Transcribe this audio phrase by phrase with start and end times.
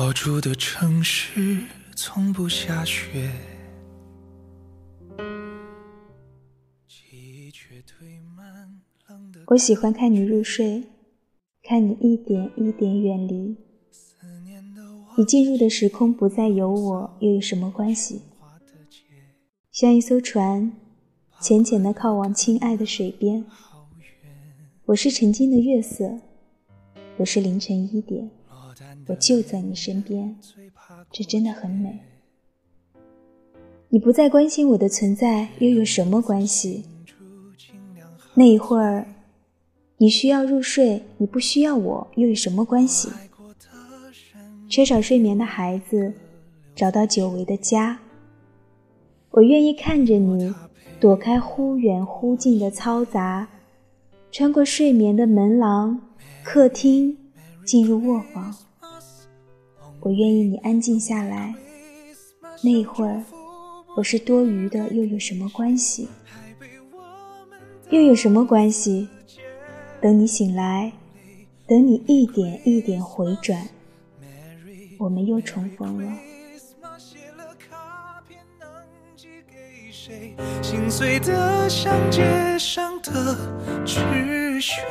[0.00, 1.58] 我住的城市
[1.96, 3.32] 从不下雪，
[9.48, 10.84] 我喜欢看你入睡，
[11.64, 13.56] 看你一点一点远离。
[15.16, 18.22] 你进入的时空不再有我，又有什么关系？
[19.72, 20.72] 像一艘船，
[21.40, 23.44] 浅浅的靠往亲爱的水边。
[24.84, 26.20] 我是沉静的月色，
[27.16, 28.30] 我是凌晨一点，
[29.06, 30.36] 我就在你身边，
[31.10, 32.00] 这真的很美。
[33.88, 36.84] 你不再关心我的存在，又有什么关系？
[38.34, 39.06] 那一会儿，
[39.96, 43.08] 你需要入睡，你不需要我，又有什么关系？
[44.68, 46.12] 缺少睡眠的孩子，
[46.74, 47.98] 找到久违的家。
[49.30, 50.54] 我愿意看着你
[51.00, 53.48] 躲开忽远忽近的嘈杂，
[54.30, 56.00] 穿过睡眠的门廊、
[56.44, 57.16] 客厅，
[57.64, 58.54] 进入卧房。
[60.00, 61.54] 我愿意你安静下来，
[62.62, 63.22] 那一会儿，
[63.96, 66.08] 我是多余的，又有什么关系？
[67.90, 69.08] 又有什么关系？
[70.00, 70.92] 等你醒来，
[71.66, 73.68] 等你一点一点回转。
[74.98, 76.18] 我们又重逢了。
[80.62, 83.36] 心碎的像街上的
[83.84, 84.82] 纸屑。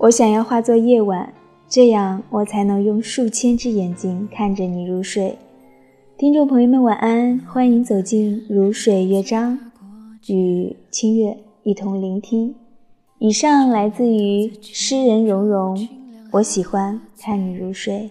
[0.00, 1.34] 我想要化作夜晚，
[1.68, 5.36] 这样我才能用数千只眼睛看着你入睡。
[6.16, 9.58] 听众朋友们，晚安，欢迎走进如水乐章
[10.28, 11.36] 与清月。
[11.64, 12.54] 一同聆听。
[13.18, 15.88] 以上来自于诗人蓉蓉。
[16.30, 18.08] 我喜欢看你入睡。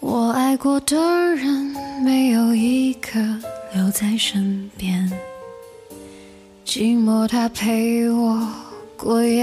[0.00, 0.94] 我爱过的
[1.34, 3.18] 人没有一个
[3.74, 5.10] 留在身边，
[6.66, 8.46] 寂寞他陪我
[9.08, 9.42] 过夜。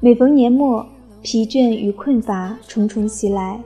[0.00, 0.86] 每逢年末，
[1.20, 3.60] 疲倦与困乏重重袭来。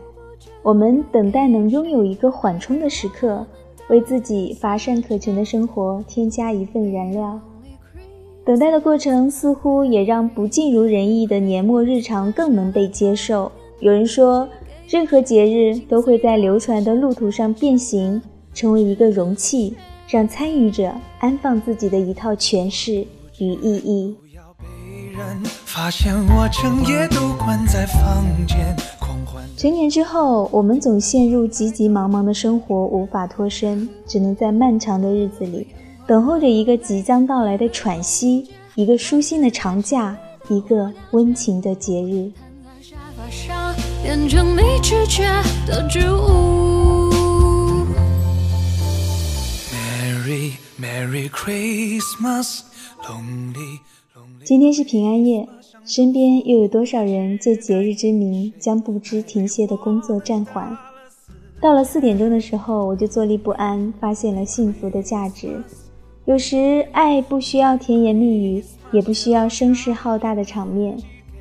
[0.64, 3.46] 我们等待能拥有一个缓冲的时刻，
[3.88, 7.40] 为自己乏善可陈的生活添加一份燃料。
[8.44, 13.52] 等待的过程似乎也让不尽如人意的年末日常更能被接受。
[13.78, 14.48] 有人说，
[14.88, 18.20] 任何节日都会在流传的路途上变形，
[18.56, 19.76] 成为一个容器，
[20.08, 23.06] 让参与者安放自己的一套诠释
[23.38, 24.16] 与意义。
[25.66, 28.74] 发现我整夜都关在房间。
[29.58, 35.66] 成年之后，我们总陷入急急忙忙的生活，无法脱身，只能在漫长的日子里
[36.06, 40.16] 等候着一个即将到来的喘息，一个舒心的长假，
[40.48, 42.30] 一个温情的节日。
[54.44, 55.48] 今天是平安夜。
[55.84, 60.76] 身边又有多少人借节日之名将不知停歇的工作暂缓？
[61.60, 65.62] 到了四点钟的时候，我就坐立不安，发现了幸福的价值。
[66.24, 70.98] 有时，爱不需要甜言蜜语，也不需要声势浩大的场面，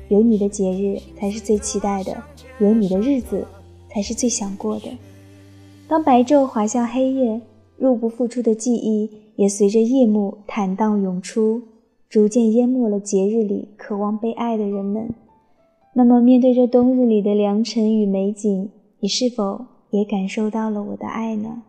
[0.08, 2.16] 有你的节日才是最期待的，
[2.60, 3.44] 有你的日子
[3.90, 4.88] 才是最想过的。
[5.88, 7.40] 当白昼滑向黑夜，
[7.78, 11.62] 入不敷出的记忆也随着夜幕坦荡涌出。
[12.08, 15.12] 逐渐淹没了节日里渴望被爱的人们。
[15.94, 18.70] 那么，面对着冬日里的良辰与美景，
[19.00, 21.64] 你是否也感受到了我的爱呢？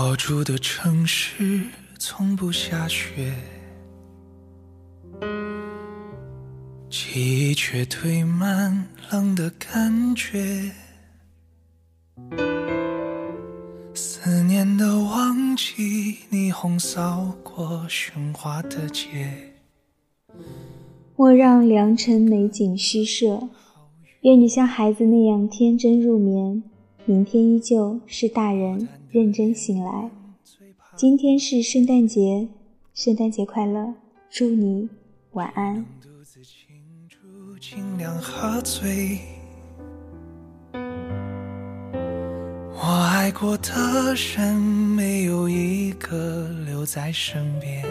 [0.00, 1.60] 我住的城市
[1.98, 3.32] 从不下雪，
[6.88, 10.70] 记忆却堆满冷的感觉。
[13.92, 19.52] 思念的旺季，霓虹扫过喧哗的街。
[21.16, 23.48] 莫让良辰美景虚设，
[24.20, 26.62] 愿你像孩子那样天真入眠。
[27.04, 30.10] 明天依旧是大人认真醒来。
[30.96, 32.48] 今天是圣诞节，
[32.92, 33.94] 圣诞节快乐！
[34.28, 34.88] 祝你
[35.32, 35.84] 晚安。
[42.74, 42.82] 我
[43.12, 47.84] 爱过的人没有一个留在身边。